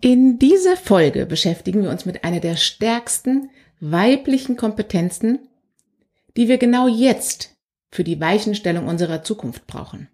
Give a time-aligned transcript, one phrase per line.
[0.00, 5.40] In dieser Folge beschäftigen wir uns mit einer der stärksten weiblichen Kompetenzen,
[6.36, 7.56] die wir genau jetzt
[7.90, 10.08] für die Weichenstellung unserer Zukunft brauchen.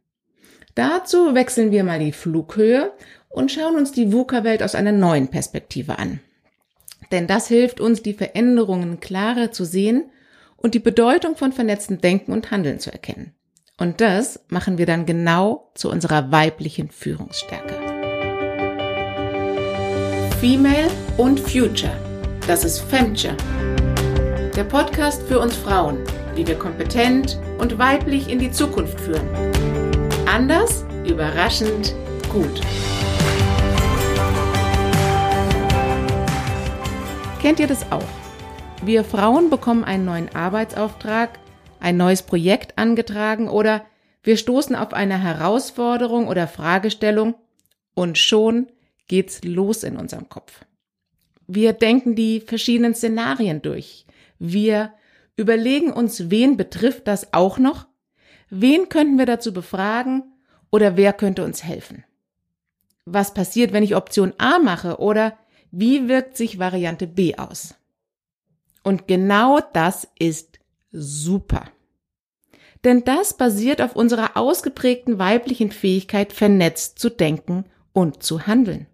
[0.75, 2.93] Dazu wechseln wir mal die Flughöhe
[3.29, 6.21] und schauen uns die VUCA-Welt aus einer neuen Perspektive an.
[7.13, 10.11] Denn das hilft uns, die Veränderungen klarer zu sehen
[10.57, 13.35] und die Bedeutung von vernetztem Denken und Handeln zu erkennen.
[13.79, 17.96] Und das machen wir dann genau zu unserer weiblichen Führungsstärke.
[20.41, 21.99] Female und Future.
[22.47, 23.35] Das ist Femture.
[24.55, 29.27] Der Podcast für uns Frauen, wie wir kompetent und weiblich in die Zukunft führen.
[30.27, 31.95] Anders, überraschend,
[32.31, 32.61] gut.
[37.41, 38.05] Kennt ihr das auch?
[38.83, 41.39] Wir Frauen bekommen einen neuen Arbeitsauftrag,
[41.81, 43.87] ein neues Projekt angetragen oder
[44.23, 47.37] wir stoßen auf eine Herausforderung oder Fragestellung
[47.95, 48.67] und schon
[49.09, 50.65] geht's los in unserem Kopf.
[51.47, 54.07] Wir denken die verschiedenen Szenarien durch.
[54.39, 54.93] Wir
[55.37, 57.87] überlegen uns, wen betrifft das auch noch?
[58.51, 60.25] Wen könnten wir dazu befragen?
[60.71, 62.05] Oder wer könnte uns helfen?
[63.05, 64.99] Was passiert, wenn ich Option A mache?
[64.99, 65.39] Oder
[65.71, 67.75] wie wirkt sich Variante B aus?
[68.83, 70.59] Und genau das ist
[70.91, 71.71] super.
[72.85, 78.87] Denn das basiert auf unserer ausgeprägten weiblichen Fähigkeit, vernetzt zu denken und zu handeln.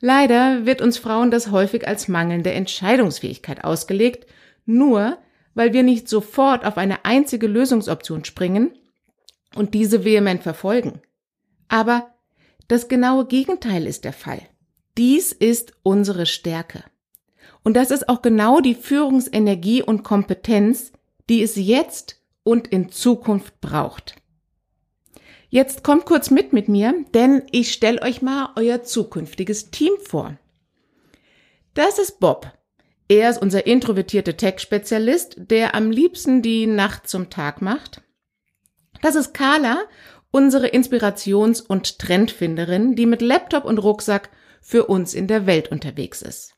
[0.00, 4.26] Leider wird uns Frauen das häufig als mangelnde Entscheidungsfähigkeit ausgelegt,
[4.64, 5.18] nur
[5.54, 8.70] weil wir nicht sofort auf eine einzige Lösungsoption springen
[9.54, 11.02] und diese vehement verfolgen.
[11.68, 12.14] Aber
[12.68, 14.40] das genaue Gegenteil ist der Fall.
[14.96, 16.84] Dies ist unsere Stärke.
[17.62, 20.92] Und das ist auch genau die Führungsenergie und Kompetenz,
[21.28, 24.14] die es jetzt und in Zukunft braucht.
[25.52, 30.38] Jetzt kommt kurz mit mit mir, denn ich stelle euch mal euer zukünftiges Team vor.
[31.74, 32.52] Das ist Bob.
[33.08, 38.00] Er ist unser introvertierte Tech-Spezialist, der am liebsten die Nacht zum Tag macht.
[39.02, 39.82] Das ist Carla,
[40.30, 44.30] unsere Inspirations- und Trendfinderin, die mit Laptop und Rucksack
[44.60, 46.54] für uns in der Welt unterwegs ist.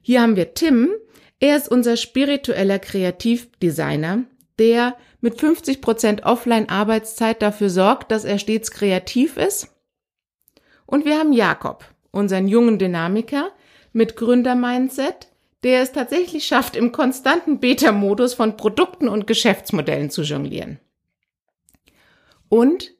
[0.00, 0.90] Hier haben wir Tim.
[1.38, 4.24] Er ist unser spiritueller Kreativdesigner,
[4.58, 9.68] der mit 50 Prozent Offline-Arbeitszeit dafür sorgt, dass er stets kreativ ist.
[10.84, 13.52] Und wir haben Jakob, unseren jungen Dynamiker
[13.92, 15.28] mit Gründer-Mindset,
[15.62, 20.80] der es tatsächlich schafft, im konstanten Beta-Modus von Produkten und Geschäftsmodellen zu jonglieren.
[22.48, 22.92] Und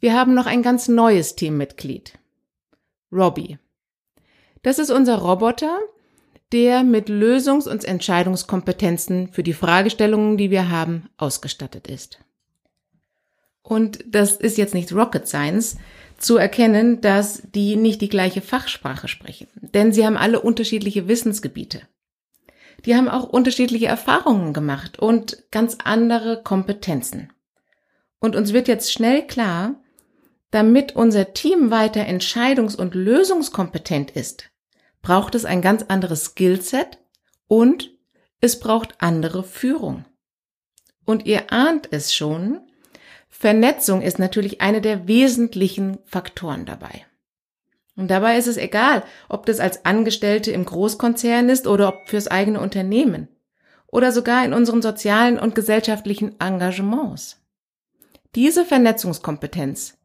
[0.00, 2.18] wir haben noch ein ganz neues Teammitglied.
[3.12, 3.58] Robbie.
[4.62, 5.78] Das ist unser Roboter,
[6.54, 12.20] der mit Lösungs- und Entscheidungskompetenzen für die Fragestellungen, die wir haben, ausgestattet ist.
[13.62, 15.76] Und das ist jetzt nicht Rocket Science,
[16.16, 19.48] zu erkennen, dass die nicht die gleiche Fachsprache sprechen.
[19.56, 21.82] Denn sie haben alle unterschiedliche Wissensgebiete.
[22.84, 27.32] Die haben auch unterschiedliche Erfahrungen gemacht und ganz andere Kompetenzen.
[28.20, 29.82] Und uns wird jetzt schnell klar,
[30.52, 34.50] damit unser Team weiter entscheidungs- und lösungskompetent ist,
[35.04, 36.98] braucht es ein ganz anderes Skillset
[37.46, 37.92] und
[38.40, 40.06] es braucht andere Führung.
[41.04, 42.60] Und ihr ahnt es schon,
[43.28, 47.04] Vernetzung ist natürlich eine der wesentlichen Faktoren dabei.
[47.96, 52.26] Und dabei ist es egal, ob das als Angestellte im Großkonzern ist oder ob fürs
[52.26, 53.28] eigene Unternehmen
[53.86, 57.44] oder sogar in unseren sozialen und gesellschaftlichen Engagements.
[58.34, 59.98] Diese Vernetzungskompetenz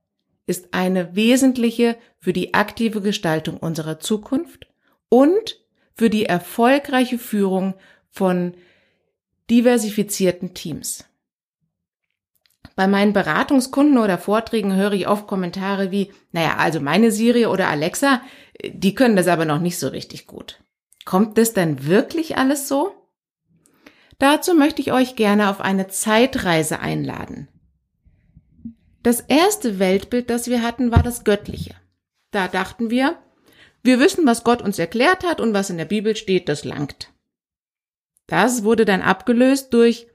[0.45, 4.69] ist eine wesentliche für die aktive Gestaltung unserer Zukunft
[5.09, 5.59] und
[5.93, 7.73] für die erfolgreiche Führung
[8.09, 8.53] von
[9.49, 11.05] diversifizierten Teams.
[12.75, 17.67] Bei meinen Beratungskunden oder Vorträgen höre ich oft Kommentare wie, naja, also meine Siri oder
[17.67, 18.21] Alexa,
[18.63, 20.63] die können das aber noch nicht so richtig gut.
[21.03, 22.93] Kommt das denn wirklich alles so?
[24.17, 27.47] Dazu möchte ich euch gerne auf eine Zeitreise einladen.
[29.01, 31.75] Das erste Weltbild, das wir hatten, war das Göttliche.
[32.31, 33.17] Da dachten wir,
[33.83, 37.11] wir wissen, was Gott uns erklärt hat und was in der Bibel steht, das langt.
[38.27, 40.07] Das wurde dann abgelöst durch,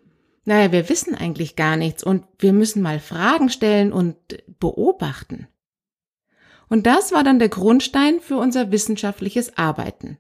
[0.45, 4.17] naja, wir wissen eigentlich gar nichts und wir müssen mal Fragen stellen und
[4.61, 5.49] beobachten.
[6.69, 10.19] Und das war dann der Grundstein für unser wissenschaftliches Arbeiten.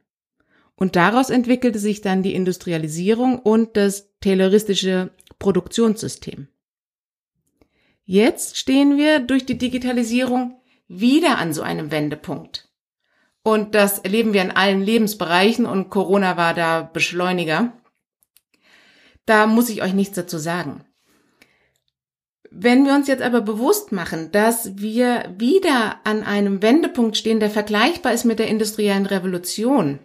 [0.76, 6.48] Und daraus entwickelte sich dann die Industrialisierung und das tayloristische Produktionssystem.
[8.04, 12.68] Jetzt stehen wir durch die Digitalisierung wieder an so einem Wendepunkt.
[13.44, 17.74] Und das erleben wir in allen Lebensbereichen und Corona war da Beschleuniger.
[19.26, 20.84] Da muss ich euch nichts dazu sagen.
[22.50, 27.50] Wenn wir uns jetzt aber bewusst machen, dass wir wieder an einem Wendepunkt stehen, der
[27.50, 29.98] vergleichbar ist mit der industriellen Revolution,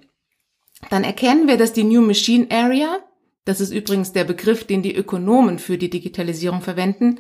[0.90, 3.00] dann erkennen wir, dass die New Machine Area,
[3.46, 7.20] das ist übrigens der Begriff, den die Ökonomen für die Digitalisierung verwenden,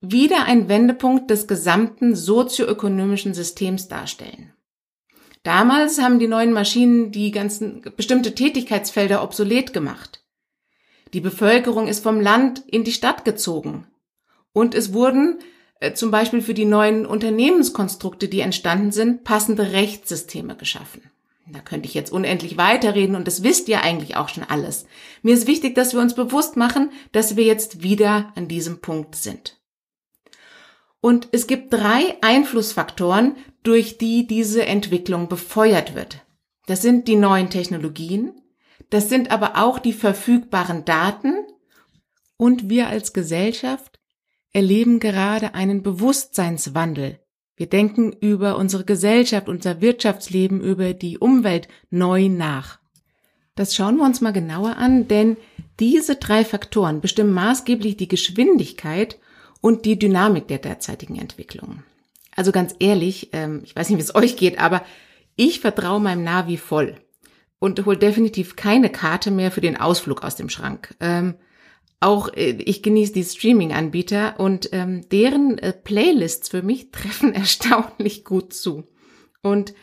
[0.00, 4.52] wieder ein Wendepunkt des gesamten sozioökonomischen Systems darstellen.
[5.48, 10.22] Damals haben die neuen Maschinen die ganzen bestimmte Tätigkeitsfelder obsolet gemacht.
[11.14, 13.86] Die Bevölkerung ist vom Land in die Stadt gezogen.
[14.52, 15.38] Und es wurden
[15.80, 21.00] äh, zum Beispiel für die neuen Unternehmenskonstrukte, die entstanden sind, passende Rechtssysteme geschaffen.
[21.50, 24.84] Da könnte ich jetzt unendlich weiterreden und das wisst ihr eigentlich auch schon alles.
[25.22, 29.14] Mir ist wichtig, dass wir uns bewusst machen, dass wir jetzt wieder an diesem Punkt
[29.14, 29.57] sind.
[31.00, 36.24] Und es gibt drei Einflussfaktoren, durch die diese Entwicklung befeuert wird.
[36.66, 38.32] Das sind die neuen Technologien,
[38.90, 41.34] das sind aber auch die verfügbaren Daten
[42.36, 43.98] und wir als Gesellschaft
[44.52, 47.20] erleben gerade einen Bewusstseinswandel.
[47.56, 52.78] Wir denken über unsere Gesellschaft, unser Wirtschaftsleben, über die Umwelt neu nach.
[53.56, 55.36] Das schauen wir uns mal genauer an, denn
[55.80, 59.18] diese drei Faktoren bestimmen maßgeblich die Geschwindigkeit
[59.60, 61.82] und die Dynamik der derzeitigen Entwicklung.
[62.34, 64.82] Also ganz ehrlich, ähm, ich weiß nicht, wie es euch geht, aber
[65.36, 66.96] ich vertraue meinem Navi voll
[67.58, 70.94] und hol definitiv keine Karte mehr für den Ausflug aus dem Schrank.
[71.00, 71.34] Ähm,
[72.00, 78.24] auch äh, ich genieße die Streaming-Anbieter und ähm, deren äh, Playlists für mich treffen erstaunlich
[78.24, 78.84] gut zu.
[79.42, 79.74] Und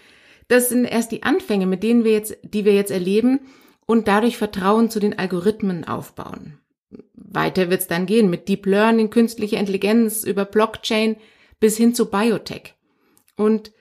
[0.47, 3.41] das sind erst die Anfänge, mit denen wir jetzt, die wir jetzt erleben
[3.85, 6.59] und dadurch Vertrauen zu den Algorithmen aufbauen.
[7.17, 11.15] Weiter wird es dann gehen mit Deep Learning, künstlicher Intelligenz, über Blockchain
[11.59, 12.73] bis hin zu Biotech.
[13.37, 13.71] Und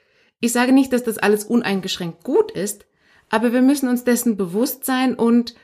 [0.40, 2.86] ich sage nicht, dass das alles uneingeschränkt gut ist,
[3.30, 5.54] aber wir müssen uns dessen bewusst sein und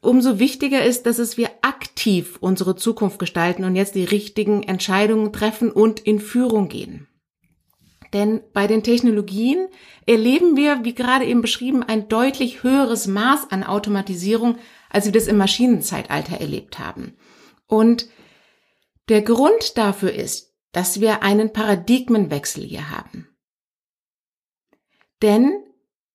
[0.00, 5.32] umso wichtiger ist, dass es wir aktiv unsere Zukunft gestalten und jetzt die richtigen Entscheidungen
[5.32, 7.06] treffen und in Führung gehen.
[8.12, 9.68] Denn bei den Technologien
[10.06, 14.56] erleben wir, wie gerade eben beschrieben, ein deutlich höheres Maß an Automatisierung,
[14.90, 17.16] als wir das im Maschinenzeitalter erlebt haben.
[17.66, 18.08] Und
[19.08, 23.28] der Grund dafür ist, dass wir einen Paradigmenwechsel hier haben.
[25.22, 25.64] Denn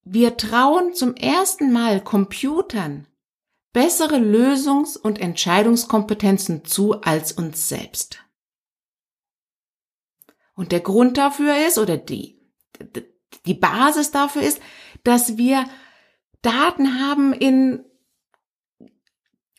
[0.04, 3.08] wir trauen zum ersten Mal Computern
[3.74, 8.24] bessere Lösungs- und Entscheidungskompetenzen zu als uns selbst.
[10.54, 12.40] Und der Grund dafür ist, oder die,
[13.46, 14.62] die Basis dafür ist,
[15.04, 15.66] dass wir
[16.42, 17.84] Daten haben in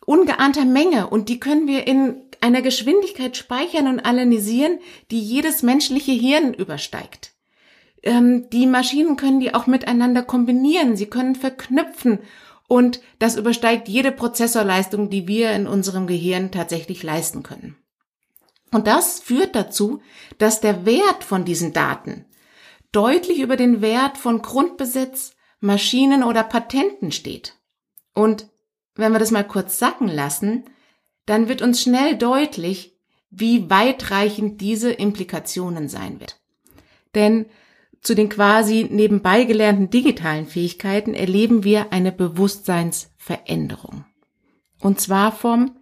[0.07, 4.79] ungeahnter Menge und die können wir in einer Geschwindigkeit speichern und analysieren,
[5.11, 7.33] die jedes menschliche Hirn übersteigt.
[8.03, 12.21] Ähm, die Maschinen können die auch miteinander kombinieren, sie können verknüpfen
[12.69, 17.77] und das übersteigt jede Prozessorleistung, die wir in unserem Gehirn tatsächlich leisten können.
[18.73, 20.01] Und das führt dazu,
[20.39, 22.27] dass der Wert von diesen Daten
[22.93, 27.55] deutlich über den Wert von Grundbesitz, Maschinen oder Patenten steht.
[28.15, 28.49] Und
[28.97, 30.65] wenn wir das mal kurz sacken lassen,
[31.27, 32.97] dann wird uns schnell deutlich,
[33.31, 36.41] wie weitreichend diese Implikationen sein wird.
[37.15, 37.47] Denn
[38.01, 44.05] zu den quasi nebenbei gelernten digitalen Fähigkeiten erleben wir eine Bewusstseinsveränderung.
[44.81, 45.77] Und zwar vom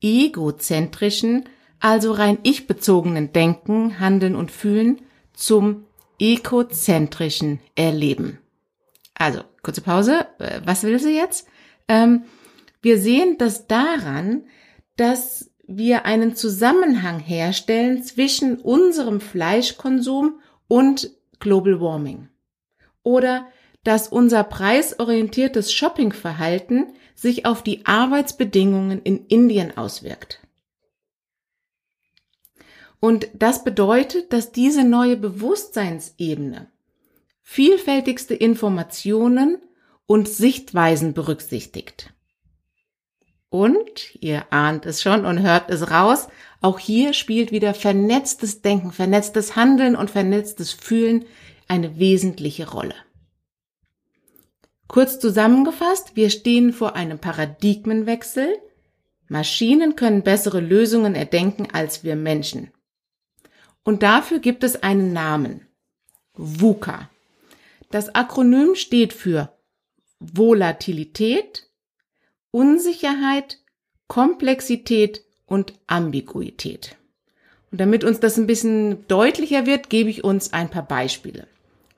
[0.00, 1.48] egozentrischen,
[1.80, 5.02] also rein ich-bezogenen Denken, Handeln und Fühlen
[5.34, 5.84] zum
[6.18, 8.38] ekozentrischen Erleben.
[9.14, 10.26] Also, kurze Pause.
[10.38, 11.46] Äh, was will sie jetzt?
[11.88, 12.24] Ähm,
[12.86, 14.46] wir sehen das daran,
[14.94, 20.38] dass wir einen Zusammenhang herstellen zwischen unserem Fleischkonsum
[20.68, 22.28] und Global Warming.
[23.02, 23.48] Oder
[23.82, 30.46] dass unser preisorientiertes Shoppingverhalten sich auf die Arbeitsbedingungen in Indien auswirkt.
[33.00, 36.70] Und das bedeutet, dass diese neue Bewusstseinsebene
[37.42, 39.58] vielfältigste Informationen
[40.06, 42.12] und Sichtweisen berücksichtigt.
[43.56, 46.28] Und, ihr ahnt es schon und hört es raus,
[46.60, 51.24] auch hier spielt wieder vernetztes Denken, vernetztes Handeln und vernetztes Fühlen
[51.66, 52.94] eine wesentliche Rolle.
[54.88, 58.58] Kurz zusammengefasst, wir stehen vor einem Paradigmenwechsel.
[59.28, 62.70] Maschinen können bessere Lösungen erdenken als wir Menschen.
[63.84, 65.66] Und dafür gibt es einen Namen.
[66.34, 67.08] VUCA.
[67.90, 69.56] Das Akronym steht für
[70.18, 71.65] Volatilität,
[72.56, 73.58] Unsicherheit,
[74.08, 76.96] Komplexität und Ambiguität.
[77.70, 81.48] Und damit uns das ein bisschen deutlicher wird, gebe ich uns ein paar Beispiele.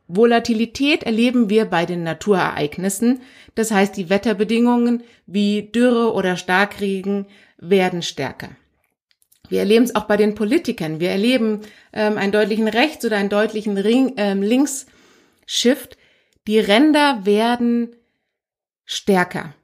[0.08, 3.20] Volatilität erleben wir bei den Naturereignissen,
[3.54, 7.26] das heißt die Wetterbedingungen wie Dürre oder Starkregen
[7.58, 8.48] werden stärker.
[9.48, 10.98] Wir erleben es auch bei den Politikern.
[10.98, 11.60] Wir erleben
[11.92, 15.96] ähm, einen deutlichen Rechts- oder einen deutlichen Ring, ähm, Links-Shift.
[16.48, 17.94] Die Ränder werden
[18.84, 19.54] stärker.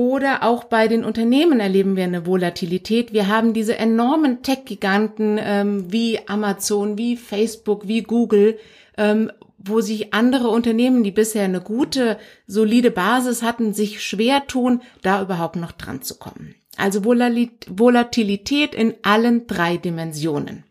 [0.00, 3.12] Oder auch bei den Unternehmen erleben wir eine Volatilität.
[3.12, 8.58] Wir haben diese enormen Tech-Giganten ähm, wie Amazon, wie Facebook, wie Google,
[8.96, 14.80] ähm, wo sich andere Unternehmen, die bisher eine gute, solide Basis hatten, sich schwer tun,
[15.02, 16.54] da überhaupt noch dran zu kommen.
[16.78, 20.64] Also Volatilität in allen drei Dimensionen.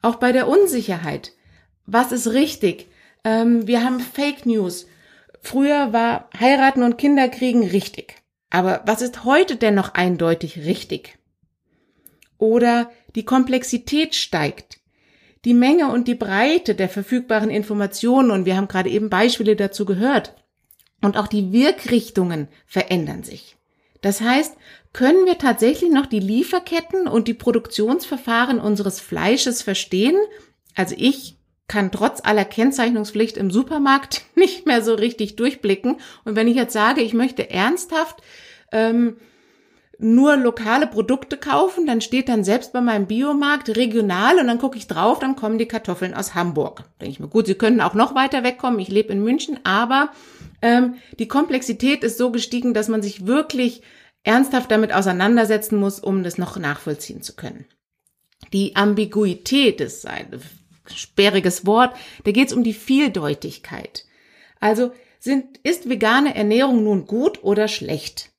[0.00, 1.32] Auch bei der Unsicherheit.
[1.84, 2.88] Was ist richtig?
[3.22, 4.86] Ähm, wir haben Fake News.
[5.44, 8.16] Früher war heiraten und Kinder kriegen richtig.
[8.48, 11.18] Aber was ist heute denn noch eindeutig richtig?
[12.38, 14.80] Oder die Komplexität steigt.
[15.44, 19.84] Die Menge und die Breite der verfügbaren Informationen, und wir haben gerade eben Beispiele dazu
[19.84, 20.34] gehört,
[21.02, 23.56] und auch die Wirkrichtungen verändern sich.
[24.00, 24.56] Das heißt,
[24.94, 30.16] können wir tatsächlich noch die Lieferketten und die Produktionsverfahren unseres Fleisches verstehen?
[30.74, 35.96] Also ich kann trotz aller Kennzeichnungspflicht im Supermarkt nicht mehr so richtig durchblicken.
[36.24, 38.22] Und wenn ich jetzt sage, ich möchte ernsthaft
[38.72, 39.16] ähm,
[39.98, 44.76] nur lokale Produkte kaufen, dann steht dann selbst bei meinem Biomarkt regional und dann gucke
[44.76, 46.84] ich drauf, dann kommen die Kartoffeln aus Hamburg.
[47.00, 48.80] Denke ich mir, gut, sie können auch noch weiter wegkommen.
[48.80, 50.10] Ich lebe in München, aber
[50.62, 53.82] ähm, die Komplexität ist so gestiegen, dass man sich wirklich
[54.24, 57.66] ernsthaft damit auseinandersetzen muss, um das noch nachvollziehen zu können.
[58.52, 60.40] Die Ambiguität ist ein
[60.92, 61.96] sperriges Wort.
[62.24, 64.04] Da geht es um die Vieldeutigkeit.
[64.60, 68.30] Also sind, ist vegane Ernährung nun gut oder schlecht?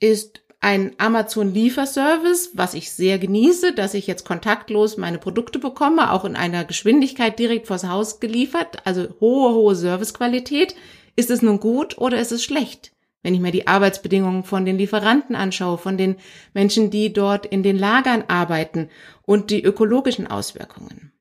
[0.00, 6.24] Ist ein Amazon-Lieferservice, was ich sehr genieße, dass ich jetzt kontaktlos meine Produkte bekomme, auch
[6.24, 10.76] in einer Geschwindigkeit direkt vors Haus geliefert, also hohe, hohe Servicequalität.
[11.16, 12.92] Ist es nun gut oder ist es schlecht?
[13.22, 16.16] Wenn ich mir die Arbeitsbedingungen von den Lieferanten anschaue, von den
[16.54, 18.88] Menschen, die dort in den Lagern arbeiten
[19.22, 21.12] und die ökologischen Auswirkungen.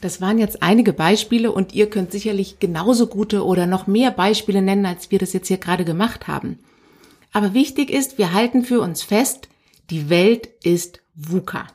[0.00, 4.62] Das waren jetzt einige Beispiele und ihr könnt sicherlich genauso gute oder noch mehr Beispiele
[4.62, 6.58] nennen, als wir das jetzt hier gerade gemacht haben.
[7.32, 9.48] Aber wichtig ist, wir halten für uns fest,
[9.90, 11.66] die Welt ist VUCA.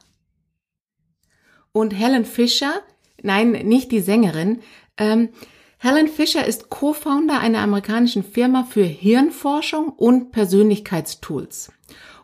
[1.72, 2.82] Und Helen Fisher,
[3.22, 4.62] nein, nicht die Sängerin,
[4.98, 5.30] ähm,
[5.78, 11.72] Helen Fisher ist Co-Founder einer amerikanischen Firma für Hirnforschung und Persönlichkeitstools.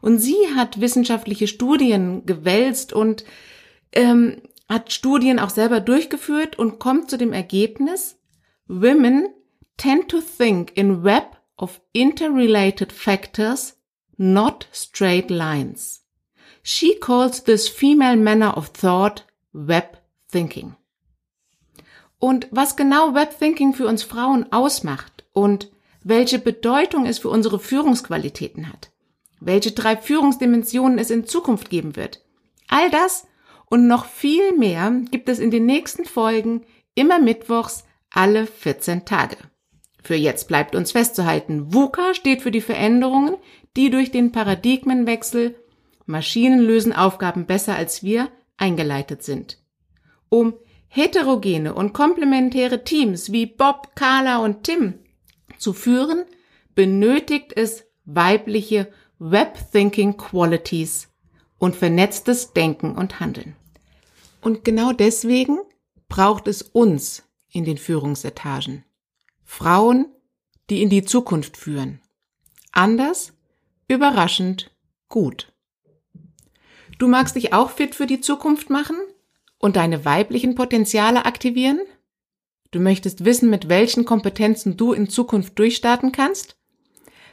[0.02, 3.24] Und sie hat wissenschaftliche Studien gewälzt und
[3.94, 8.18] ähm, hat Studien auch selber durchgeführt und kommt zu dem Ergebnis,
[8.68, 9.30] Women
[9.78, 13.78] tend to think in web of interrelated factors,
[14.18, 16.04] not straight lines.
[16.64, 20.76] She calls this female manner of thought web thinking.
[22.18, 25.70] Und was genau Web Thinking für uns Frauen ausmacht und
[26.04, 28.92] welche Bedeutung es für unsere Führungsqualitäten hat,
[29.40, 32.24] welche drei Führungsdimensionen es in Zukunft geben wird,
[32.68, 33.28] all das
[33.70, 39.38] und noch viel mehr gibt es in den nächsten Folgen immer mittwochs alle 14 Tage.
[40.04, 43.36] Für jetzt bleibt uns festzuhalten, VUCA steht für die Veränderungen,
[43.76, 45.56] die durch den Paradigmenwechsel
[46.06, 49.58] Maschinen lösen Aufgaben besser als wir eingeleitet sind.
[50.30, 50.54] Um
[50.88, 54.94] heterogene und komplementäre Teams wie Bob, Carla und Tim
[55.58, 56.24] zu führen,
[56.76, 61.10] benötigt es weibliche Web Thinking Qualities
[61.58, 63.56] und vernetztes Denken und Handeln.
[64.42, 65.60] Und genau deswegen
[66.08, 68.84] braucht es uns in den Führungsetagen.
[69.44, 70.08] Frauen,
[70.70, 72.02] die in die Zukunft führen.
[72.72, 73.34] Anders,
[73.88, 74.76] überraschend,
[75.08, 75.54] gut.
[76.98, 78.98] Du magst dich auch fit für die Zukunft machen
[79.58, 81.80] und deine weiblichen Potenziale aktivieren?
[82.72, 86.58] Du möchtest wissen, mit welchen Kompetenzen du in Zukunft durchstarten kannst?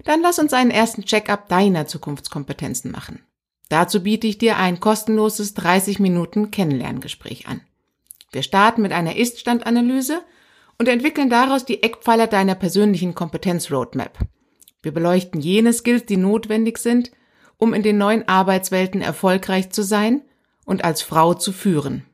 [0.05, 3.25] Dann lass uns einen ersten Check-up deiner Zukunftskompetenzen machen.
[3.73, 7.62] Dazu biete ich dir ein kostenloses 30 Minuten Kennenlerngespräch an.
[8.31, 10.21] Wir starten mit einer Ist-Stand-Analyse
[10.79, 14.19] und entwickeln daraus die Eckpfeiler deiner persönlichen Kompetenz-Roadmap.
[14.83, 17.12] Wir beleuchten jene Skills, die notwendig sind,
[17.57, 20.21] um in den neuen Arbeitswelten erfolgreich zu sein
[20.67, 22.05] und als Frau zu führen.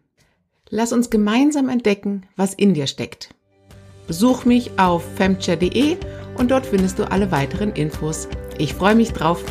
[0.69, 3.35] Lass uns gemeinsam entdecken, was in dir steckt.
[4.07, 5.97] Besuch mich auf femcha.de
[6.37, 8.29] und dort findest du alle weiteren Infos.
[8.59, 9.43] Ich freue mich drauf.